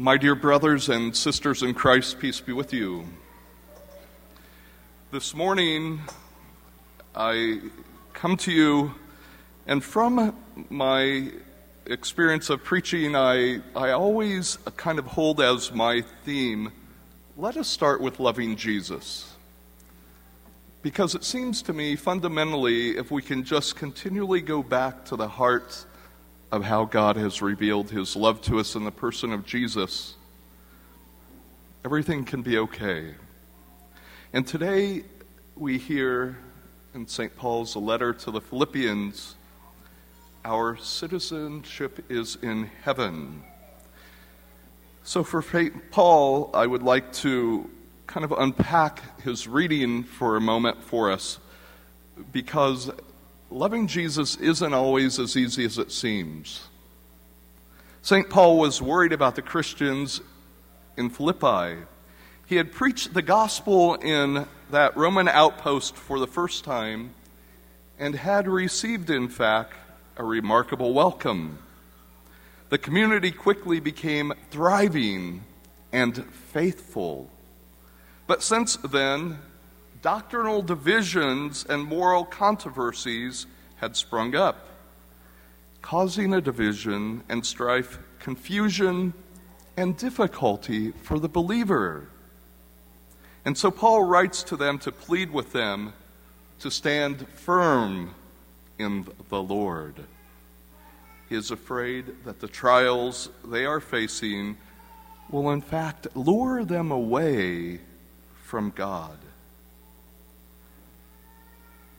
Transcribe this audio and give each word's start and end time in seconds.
My 0.00 0.16
dear 0.16 0.34
brothers 0.34 0.88
and 0.88 1.14
sisters 1.14 1.62
in 1.62 1.74
Christ, 1.74 2.18
peace 2.18 2.40
be 2.40 2.54
with 2.54 2.72
you. 2.72 3.04
This 5.12 5.34
morning, 5.34 6.00
I 7.14 7.60
come 8.14 8.38
to 8.38 8.50
you, 8.50 8.94
and 9.66 9.84
from 9.84 10.34
my 10.70 11.30
experience 11.84 12.48
of 12.48 12.64
preaching, 12.64 13.14
I, 13.14 13.60
I 13.76 13.90
always 13.90 14.56
kind 14.78 14.98
of 14.98 15.04
hold 15.04 15.38
as 15.38 15.70
my 15.70 16.00
theme 16.24 16.72
let 17.36 17.58
us 17.58 17.68
start 17.68 18.00
with 18.00 18.18
loving 18.18 18.56
Jesus. 18.56 19.34
Because 20.80 21.14
it 21.14 21.24
seems 21.24 21.60
to 21.60 21.74
me, 21.74 21.94
fundamentally, 21.94 22.96
if 22.96 23.10
we 23.10 23.20
can 23.20 23.44
just 23.44 23.76
continually 23.76 24.40
go 24.40 24.62
back 24.62 25.04
to 25.04 25.16
the 25.16 25.28
heart 25.28 25.84
of 26.52 26.64
how 26.64 26.84
God 26.84 27.16
has 27.16 27.40
revealed 27.40 27.90
his 27.90 28.16
love 28.16 28.40
to 28.42 28.58
us 28.58 28.74
in 28.74 28.84
the 28.84 28.90
person 28.90 29.32
of 29.32 29.46
Jesus, 29.46 30.14
everything 31.84 32.24
can 32.24 32.42
be 32.42 32.58
okay. 32.58 33.14
And 34.32 34.46
today 34.46 35.04
we 35.56 35.78
hear 35.78 36.38
in 36.94 37.06
St. 37.06 37.36
Paul's 37.36 37.76
letter 37.76 38.12
to 38.12 38.30
the 38.30 38.40
Philippians 38.40 39.36
our 40.44 40.76
citizenship 40.78 42.04
is 42.08 42.36
in 42.40 42.70
heaven. 42.82 43.42
So, 45.04 45.22
for 45.22 45.42
Saint 45.42 45.90
Paul, 45.90 46.50
I 46.54 46.66
would 46.66 46.82
like 46.82 47.12
to 47.14 47.68
kind 48.06 48.24
of 48.24 48.32
unpack 48.32 49.20
his 49.20 49.46
reading 49.46 50.02
for 50.02 50.36
a 50.36 50.40
moment 50.40 50.82
for 50.82 51.10
us 51.10 51.38
because 52.32 52.90
loving 53.50 53.86
Jesus 53.86 54.36
isn't 54.36 54.74
always 54.74 55.18
as 55.18 55.36
easy 55.36 55.64
as 55.64 55.78
it 55.78 55.92
seems. 55.92 56.68
St. 58.02 58.30
Paul 58.30 58.58
was 58.58 58.80
worried 58.80 59.12
about 59.12 59.34
the 59.34 59.42
Christians 59.42 60.20
in 60.96 61.10
Philippi. 61.10 61.82
He 62.46 62.56
had 62.56 62.72
preached 62.72 63.12
the 63.12 63.22
gospel 63.22 63.94
in 63.94 64.46
that 64.70 64.96
Roman 64.96 65.28
outpost 65.28 65.96
for 65.96 66.18
the 66.18 66.26
first 66.26 66.64
time 66.64 67.14
and 67.98 68.14
had 68.14 68.48
received, 68.48 69.10
in 69.10 69.28
fact, 69.28 69.74
a 70.16 70.24
remarkable 70.24 70.94
welcome. 70.94 71.58
The 72.70 72.78
community 72.78 73.30
quickly 73.30 73.80
became 73.80 74.32
thriving 74.50 75.44
and 75.92 76.24
faithful. 76.52 77.28
But 78.26 78.42
since 78.42 78.76
then, 78.76 79.38
doctrinal 80.02 80.62
divisions 80.62 81.66
and 81.68 81.84
moral 81.84 82.24
controversies 82.24 83.46
had 83.76 83.96
sprung 83.96 84.34
up, 84.34 84.66
causing 85.82 86.32
a 86.32 86.40
division 86.40 87.22
and 87.28 87.44
strife, 87.44 87.98
confusion, 88.18 89.12
and 89.76 89.96
difficulty 89.96 90.90
for 90.90 91.18
the 91.18 91.28
believer. 91.28 92.08
And 93.44 93.56
so 93.56 93.70
Paul 93.70 94.04
writes 94.04 94.42
to 94.44 94.56
them 94.56 94.78
to 94.80 94.92
plead 94.92 95.32
with 95.32 95.52
them 95.52 95.92
to 96.60 96.70
stand 96.70 97.26
firm 97.28 98.14
in 98.78 99.06
the 99.28 99.42
Lord. 99.42 99.94
He 101.28 101.36
is 101.36 101.50
afraid 101.50 102.24
that 102.24 102.40
the 102.40 102.48
trials 102.48 103.30
they 103.44 103.64
are 103.64 103.80
facing 103.80 104.56
will, 105.30 105.50
in 105.50 105.60
fact, 105.60 106.08
lure 106.14 106.64
them 106.64 106.90
away 106.90 107.80
from 108.44 108.70
God. 108.70 109.16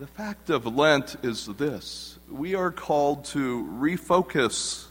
The 0.00 0.06
fact 0.06 0.48
of 0.48 0.66
Lent 0.66 1.16
is 1.22 1.46
this 1.46 2.18
we 2.30 2.54
are 2.54 2.70
called 2.70 3.26
to 3.26 3.68
refocus 3.78 4.86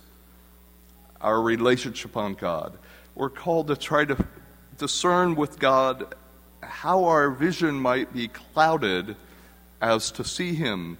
our 1.19 1.41
relationship 1.41 2.15
on 2.15 2.35
God. 2.35 2.77
We're 3.15 3.31
called 3.31 3.67
to 3.69 3.75
try 3.75 4.05
to 4.05 4.25
discern 4.77 5.35
with 5.35 5.57
God 5.57 6.13
how 6.61 7.05
our 7.05 7.31
vision 7.31 7.75
might 7.75 8.13
be 8.13 8.27
clouded 8.27 9.15
as 9.81 10.11
to 10.11 10.23
see 10.23 10.53
Him. 10.53 10.99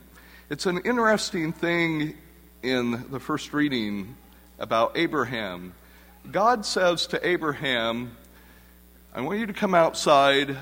It's 0.49 0.65
an 0.65 0.79
interesting 0.79 1.53
thing 1.53 2.15
in 2.63 3.05
the 3.11 3.19
first 3.19 3.53
reading 3.53 4.15
about 4.57 4.97
Abraham. 4.97 5.73
God 6.31 6.65
says 6.65 7.05
to 7.07 7.27
Abraham, 7.27 8.17
I 9.13 9.21
want 9.21 9.39
you 9.39 9.45
to 9.45 9.53
come 9.53 9.75
outside 9.75 10.57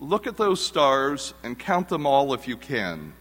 Look 0.00 0.28
at 0.28 0.36
those 0.36 0.64
stars 0.64 1.34
and 1.42 1.58
count 1.58 1.88
them 1.88 2.06
all 2.06 2.32
if 2.32 2.46
you 2.46 2.56
can. 2.56 3.12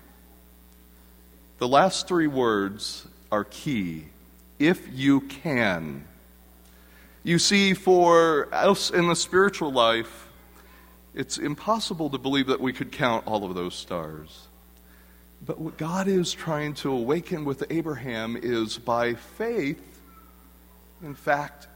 The 1.57 1.67
last 1.67 2.07
three 2.07 2.27
words 2.27 3.07
are 3.31 3.43
key. 3.43 4.05
If 4.59 4.87
you 4.93 5.21
can. 5.21 6.05
You 7.23 7.39
see, 7.39 7.73
for 7.73 8.47
us 8.53 8.91
in 8.91 9.07
the 9.07 9.15
spiritual 9.15 9.71
life, 9.71 10.27
it's 11.15 11.39
impossible 11.39 12.11
to 12.11 12.19
believe 12.19 12.47
that 12.47 12.61
we 12.61 12.73
could 12.73 12.91
count 12.91 13.25
all 13.25 13.43
of 13.43 13.55
those 13.55 13.73
stars. 13.73 14.47
But 15.43 15.59
what 15.59 15.77
God 15.77 16.07
is 16.07 16.31
trying 16.31 16.75
to 16.75 16.91
awaken 16.91 17.43
with 17.43 17.63
Abraham 17.71 18.37
is 18.39 18.77
by 18.77 19.15
faith, 19.15 19.81
in 21.01 21.15
fact, 21.15 21.67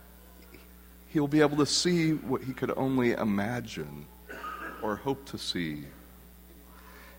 he'll 1.09 1.27
be 1.27 1.41
able 1.41 1.57
to 1.57 1.65
see 1.65 2.11
what 2.11 2.43
he 2.43 2.53
could 2.53 2.71
only 2.77 3.13
imagine 3.13 4.05
or 4.81 4.95
hope 4.97 5.25
to 5.27 5.37
see. 5.37 5.85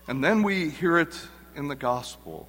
And 0.07 0.23
then 0.23 0.43
we 0.43 0.69
hear 0.69 0.97
it 0.97 1.17
in 1.55 1.67
the 1.67 1.75
gospel. 1.75 2.47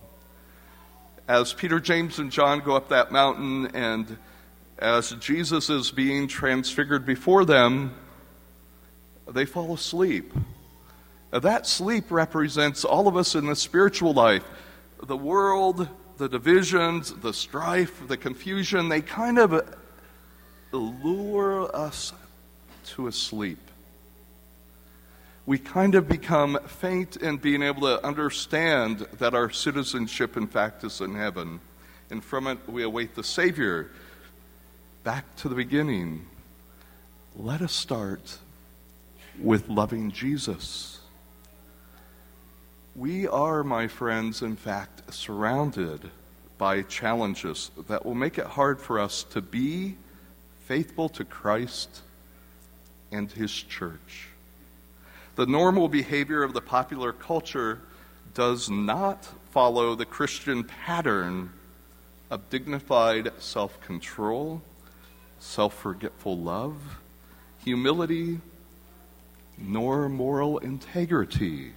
As 1.28 1.52
Peter, 1.52 1.80
James, 1.80 2.18
and 2.18 2.30
John 2.30 2.60
go 2.60 2.76
up 2.76 2.88
that 2.88 3.12
mountain, 3.12 3.68
and 3.74 4.18
as 4.78 5.10
Jesus 5.12 5.70
is 5.70 5.90
being 5.90 6.28
transfigured 6.28 7.06
before 7.06 7.44
them, 7.44 7.94
they 9.30 9.44
fall 9.44 9.72
asleep. 9.72 10.32
That 11.30 11.66
sleep 11.66 12.10
represents 12.10 12.84
all 12.84 13.08
of 13.08 13.16
us 13.16 13.34
in 13.34 13.46
the 13.46 13.56
spiritual 13.56 14.12
life. 14.12 14.44
The 15.02 15.16
world, 15.16 15.88
the 16.18 16.28
divisions, 16.28 17.12
the 17.12 17.32
strife, 17.32 18.06
the 18.06 18.16
confusion, 18.16 18.88
they 18.88 19.00
kind 19.00 19.38
of 19.38 19.74
lure 20.72 21.74
us 21.74 22.12
to 22.84 23.06
a 23.06 23.12
sleep 23.12 23.58
we 25.46 25.58
kind 25.58 25.94
of 25.94 26.08
become 26.08 26.58
faint 26.66 27.16
in 27.16 27.36
being 27.36 27.62
able 27.62 27.82
to 27.82 28.04
understand 28.04 29.00
that 29.18 29.34
our 29.34 29.50
citizenship, 29.50 30.36
in 30.36 30.46
fact, 30.46 30.82
is 30.84 31.00
in 31.00 31.14
heaven. 31.14 31.60
And 32.10 32.24
from 32.24 32.46
it, 32.46 32.58
we 32.66 32.82
await 32.82 33.14
the 33.14 33.24
Savior. 33.24 33.90
Back 35.02 35.36
to 35.36 35.48
the 35.48 35.54
beginning. 35.54 36.26
Let 37.36 37.60
us 37.60 37.72
start 37.72 38.38
with 39.38 39.68
loving 39.68 40.12
Jesus. 40.12 41.00
We 42.96 43.26
are, 43.26 43.62
my 43.62 43.88
friends, 43.88 44.40
in 44.40 44.56
fact, 44.56 45.12
surrounded 45.12 46.10
by 46.56 46.82
challenges 46.82 47.70
that 47.88 48.06
will 48.06 48.14
make 48.14 48.38
it 48.38 48.46
hard 48.46 48.80
for 48.80 48.98
us 48.98 49.24
to 49.24 49.42
be 49.42 49.96
faithful 50.60 51.10
to 51.10 51.24
Christ 51.24 52.00
and 53.12 53.30
His 53.30 53.52
church. 53.52 54.28
The 55.36 55.46
normal 55.46 55.88
behavior 55.88 56.42
of 56.44 56.52
the 56.52 56.60
popular 56.60 57.12
culture 57.12 57.80
does 58.34 58.70
not 58.70 59.28
follow 59.50 59.94
the 59.94 60.04
Christian 60.04 60.62
pattern 60.62 61.50
of 62.30 62.50
dignified 62.50 63.32
self 63.38 63.80
control, 63.80 64.62
self 65.40 65.74
forgetful 65.74 66.38
love, 66.38 66.76
humility, 67.64 68.40
nor 69.58 70.08
moral 70.08 70.58
integrity. 70.58 71.72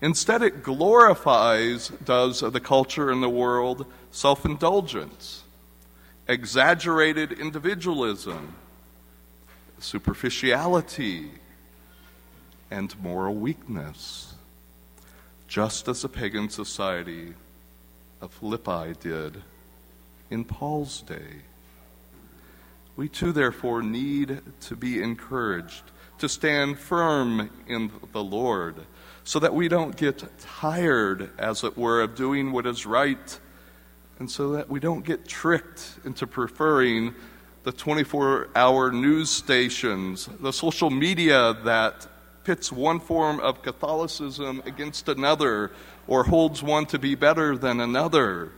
Instead, 0.00 0.42
it 0.42 0.62
glorifies, 0.62 1.88
does 1.88 2.40
the 2.40 2.60
culture 2.60 3.10
in 3.10 3.20
the 3.20 3.28
world, 3.28 3.86
self 4.10 4.46
indulgence, 4.46 5.42
exaggerated 6.26 7.32
individualism, 7.32 8.54
superficiality, 9.78 11.30
and 12.70 12.98
moral 13.00 13.34
weakness, 13.34 14.34
just 15.48 15.88
as 15.88 16.02
the 16.02 16.08
pagan 16.08 16.48
society 16.48 17.34
of 18.20 18.32
Philippi 18.32 18.94
did 19.00 19.42
in 20.30 20.44
Paul's 20.44 21.02
day. 21.02 21.42
We 22.96 23.08
too, 23.08 23.32
therefore, 23.32 23.82
need 23.82 24.40
to 24.62 24.76
be 24.76 25.02
encouraged 25.02 25.82
to 26.18 26.28
stand 26.28 26.78
firm 26.78 27.50
in 27.66 27.90
the 28.12 28.24
Lord 28.24 28.76
so 29.24 29.38
that 29.40 29.54
we 29.54 29.68
don't 29.68 29.96
get 29.96 30.24
tired, 30.38 31.30
as 31.38 31.62
it 31.62 31.76
were, 31.76 32.00
of 32.00 32.14
doing 32.14 32.52
what 32.52 32.66
is 32.66 32.86
right, 32.86 33.38
and 34.18 34.30
so 34.30 34.52
that 34.52 34.70
we 34.70 34.80
don't 34.80 35.04
get 35.04 35.28
tricked 35.28 35.98
into 36.04 36.26
preferring 36.26 37.14
the 37.64 37.72
24 37.72 38.48
hour 38.54 38.92
news 38.92 39.28
stations, 39.28 40.28
the 40.40 40.52
social 40.52 40.88
media 40.88 41.54
that 41.64 42.06
pits 42.46 42.70
one 42.70 43.00
form 43.00 43.40
of 43.40 43.60
Catholicism 43.62 44.62
against 44.64 45.08
another 45.08 45.72
or 46.06 46.22
holds 46.22 46.62
one 46.62 46.86
to 46.86 46.96
be 46.96 47.16
better 47.16 47.58
than 47.58 47.80
another. 47.80 48.52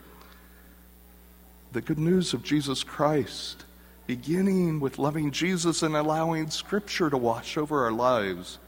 The 1.72 1.80
good 1.80 1.98
news 1.98 2.34
of 2.34 2.42
Jesus 2.42 2.84
Christ 2.84 3.64
beginning 4.06 4.80
with 4.80 4.98
loving 4.98 5.30
Jesus 5.30 5.82
and 5.82 5.96
allowing 5.96 6.50
Scripture 6.50 7.08
to 7.08 7.16
wash 7.16 7.56
over 7.56 7.86
our 7.86 7.92
lives. 7.92 8.58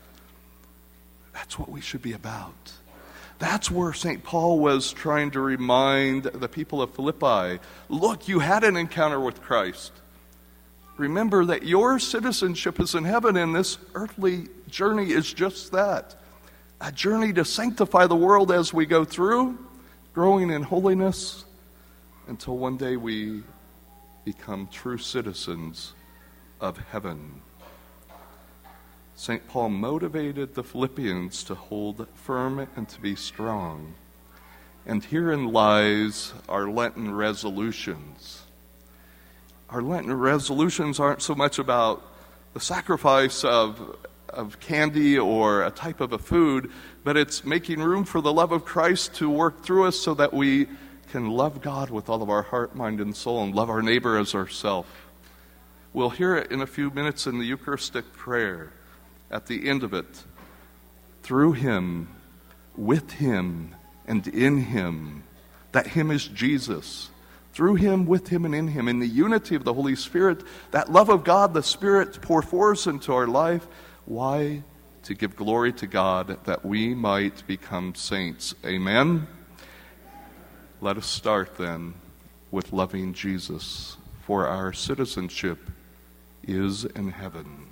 That's 1.35 1.59
what 1.59 1.69
we 1.69 1.83
should 1.83 2.03
be 2.03 2.15
about. 2.15 2.73
That's 3.39 3.71
where 3.71 3.93
St. 3.93 4.25
Paul 4.25 4.59
was 4.59 4.91
trying 4.91 5.33
to 5.33 5.41
remind 5.41 6.25
the 6.25 6.49
people 6.49 6.81
of 6.81 6.95
Philippi 6.95 7.61
look, 7.91 8.27
you 8.27 8.39
had 8.39 8.65
an 8.65 8.77
encounter 8.77 9.21
with 9.21 9.43
Christ. 9.43 9.93
Remember 11.01 11.47
that 11.47 11.63
your 11.63 11.99
citizenship 11.99 12.79
is 12.79 12.95
in 12.95 13.05
heaven, 13.05 13.39
and 13.39 13.55
this 13.55 13.79
earthly 13.95 14.49
journey 14.69 15.13
is 15.13 15.33
just 15.33 15.73
that 15.73 16.15
a 16.79 16.93
journey 16.93 17.33
to 17.33 17.43
sanctify 17.43 18.07
the 18.07 18.15
world 18.15 18.53
as 18.53 18.75
we 18.75 18.85
go 18.85 19.07
through, 19.07 19.59
growing 20.13 20.51
in 20.51 20.63
holiness 20.63 21.47
until 22.29 22.59
one 22.59 22.77
day 22.77 22.99
we 22.99 23.43
become 24.27 24.69
true 24.71 24.99
citizens 24.99 25.95
of 26.61 26.77
heaven. 26.93 27.41
St. 29.17 29.49
Paul 29.49 29.71
motivated 29.71 30.55
the 30.55 30.63
Philippians 30.63 31.45
to 31.45 31.55
hold 31.55 32.07
firm 32.15 32.69
and 32.77 32.87
to 32.91 33.01
be 33.01 33.17
strong. 33.17 33.95
And 34.85 35.03
herein 35.03 35.51
lies 35.51 36.35
our 36.47 36.69
Lenten 36.69 37.15
resolutions. 37.15 38.43
Our 39.71 39.83
Lenten 39.83 40.13
resolutions 40.13 40.99
aren't 40.99 41.23
so 41.23 41.37
much 41.37 41.61
about 41.61 42.03
the 42.55 42.61
sacrifice 42.61 43.45
of, 43.45 43.97
of 44.29 44.59
candy 44.59 45.17
or 45.17 45.63
a 45.63 45.71
type 45.71 46.01
of 46.01 46.13
a 46.13 46.19
food, 46.19 46.73
but 47.05 47.17
it's 47.17 47.45
making 47.45 47.81
room 47.81 48.05
for 48.05 48.21
the 48.21 48.33
love 48.33 48.51
of 48.51 48.65
Christ 48.65 49.15
to 49.17 49.31
work 49.31 49.63
through 49.63 49.85
us 49.85 49.97
so 49.97 50.15
that 50.15 50.35
we 50.35 50.67
can 51.13 51.31
love 51.31 51.63
God 51.63 51.91
with 51.91 52.09
all 52.09 52.21
of 52.21 52.29
our 52.29 52.43
heart, 52.43 52.75
mind, 52.75 53.01
and 53.01 53.15
soul 53.15 53.45
and 53.45 53.55
love 53.55 53.71
our 53.71 53.81
neighbor 53.81 54.19
as 54.19 54.35
ourself. 54.35 54.87
We'll 55.93 56.11
hear 56.11 56.35
it 56.35 56.51
in 56.51 56.61
a 56.61 56.67
few 56.67 56.91
minutes 56.91 57.29
in 57.29 57.39
the 57.39 57.47
Eucharistic 57.47 58.13
prayer 58.13 58.73
at 59.31 59.47
the 59.47 59.69
end 59.69 59.85
of 59.85 59.95
it. 59.95 60.25
Through 61.23 61.53
him, 61.53 62.09
with 62.77 63.13
him, 63.13 63.77
and 64.05 64.27
in 64.27 64.63
him. 64.63 65.23
That 65.71 65.87
him 65.87 66.11
is 66.11 66.27
Jesus. 66.27 67.11
Through 67.53 67.77
him, 67.77 68.07
with 68.07 68.29
him, 68.29 68.45
and 68.45 68.55
in 68.55 68.69
him. 68.69 68.89
In 68.89 69.01
the 69.01 69.09
unity 69.09 69.55
of 69.55 69.65
the 69.65 69.75
Holy 69.75 69.97
Spirit, 69.97 70.43
that 70.71 70.93
love 70.93 71.09
of 71.09 71.25
God, 71.25 71.53
the 71.53 71.63
Spirit 71.63 72.21
pour 72.23 72.43
forth 72.43 72.87
into 72.87 73.13
our 73.13 73.27
life. 73.27 73.67
Why? 74.05 74.63
To 75.05 75.15
give 75.15 75.35
glory 75.35 75.73
to 75.75 75.87
God 75.87 76.39
that 76.45 76.65
we 76.65 76.95
might 76.95 77.47
become 77.47 77.95
saints. 77.95 78.55
Amen. 78.65 79.27
Let 80.81 80.97
us 80.97 81.07
start 81.07 81.57
then 81.59 81.95
with 82.51 82.73
loving 82.73 83.15
Jesus, 83.15 83.97
for 84.25 84.47
our 84.47 84.73
citizenship 84.73 85.59
is 86.43 86.85
in 86.85 87.11
heaven. 87.11 87.70